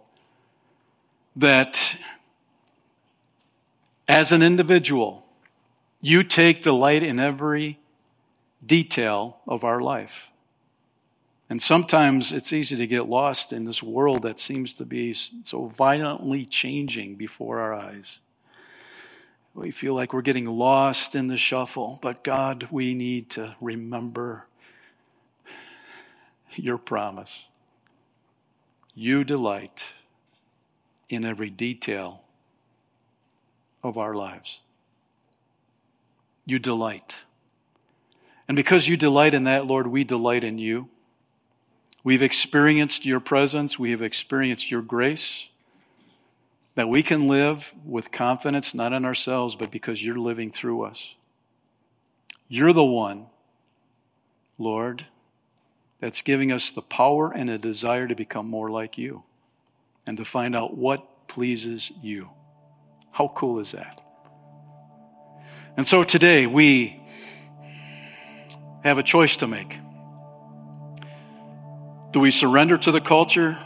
[1.36, 1.98] that
[4.08, 5.26] as an individual,
[6.00, 7.80] you take delight in every
[8.66, 10.32] detail of our life.
[11.50, 15.66] And sometimes it's easy to get lost in this world that seems to be so
[15.66, 18.20] violently changing before our eyes.
[19.54, 24.48] We feel like we're getting lost in the shuffle, but God, we need to remember
[26.56, 27.48] your promise.
[28.96, 29.94] You delight
[31.10, 32.24] in every detail
[33.84, 34.62] of our lives.
[36.46, 37.18] You delight.
[38.52, 40.90] And because you delight in that, Lord, we delight in you.
[42.04, 43.80] We've experienced your presence.
[43.80, 45.48] We have experienced your grace.
[46.76, 51.16] That we can live with confidence, not in ourselves, but because you're living through us.
[52.50, 53.28] You're the one,
[54.58, 55.06] Lord,
[56.02, 59.24] that's giving us the power and a desire to become more like you
[60.06, 62.32] and to find out what pleases you.
[63.12, 64.02] How cool is that?
[65.78, 67.01] And so today we
[68.84, 69.78] have a choice to make.
[72.12, 73.58] Do we surrender to the culture?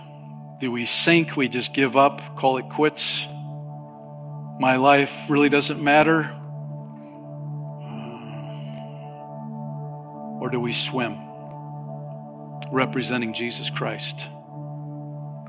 [0.59, 1.36] Do we sink?
[1.36, 3.28] We just give up, call it quits?
[4.59, 6.24] My life really doesn't matter?
[7.84, 8.26] Hmm.
[10.41, 11.18] Or do we swim,
[12.72, 14.28] representing Jesus Christ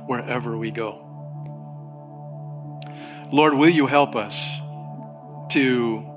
[0.07, 1.03] wherever we go?
[3.33, 4.59] Lord, will you help us
[5.51, 6.16] to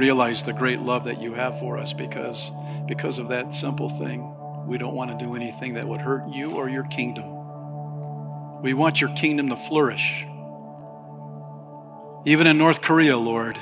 [0.00, 2.50] realize the great love that you have for us because
[2.86, 4.34] because of that simple thing.
[4.66, 8.62] We don't want to do anything that would hurt you or your kingdom.
[8.62, 10.24] We want your kingdom to flourish.
[12.24, 13.58] Even in north korea lord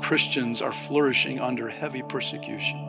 [0.00, 2.80] christians are flourishing under heavy persecution.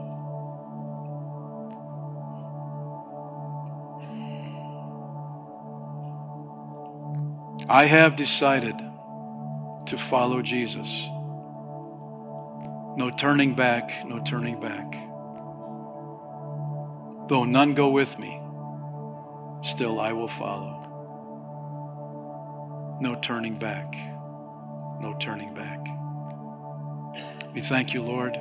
[7.69, 8.77] I have decided
[9.85, 11.07] to follow jesus
[12.95, 14.93] no turning back, no turning back.
[17.27, 18.39] Though none go with me,
[19.61, 20.79] still I will follow.
[23.01, 23.93] No turning back,
[25.01, 25.79] no turning back.
[27.53, 28.33] We thank you, Lord,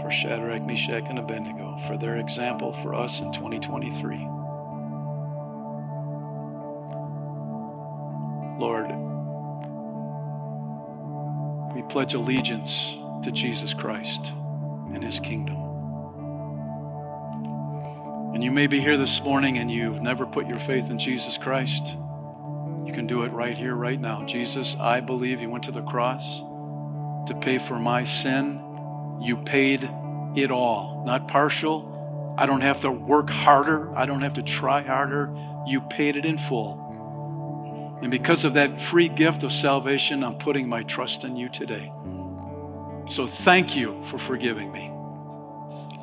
[0.00, 4.39] for Shadrach, Meshach, and Abednego, for their example for us in 2023.
[11.90, 14.32] Pledge allegiance to Jesus Christ
[14.94, 15.56] and his kingdom.
[18.32, 21.36] And you may be here this morning and you've never put your faith in Jesus
[21.36, 21.96] Christ.
[22.86, 24.24] You can do it right here, right now.
[24.24, 26.40] Jesus, I believe you went to the cross
[27.26, 28.62] to pay for my sin.
[29.20, 29.82] You paid
[30.36, 32.34] it all, not partial.
[32.38, 33.94] I don't have to work harder.
[33.96, 35.36] I don't have to try harder.
[35.66, 36.89] You paid it in full.
[38.02, 41.92] And because of that free gift of salvation, I'm putting my trust in you today.
[43.08, 44.90] So thank you for forgiving me.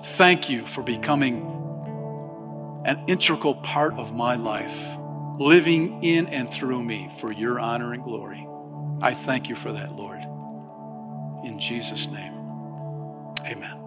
[0.04, 1.54] Thank you for becoming
[2.86, 4.98] an integral part of my life,
[5.40, 8.48] living in and through me for your honor and glory.
[9.02, 10.22] I thank you for that, Lord.
[11.44, 12.34] In Jesus' name,
[13.46, 13.87] amen.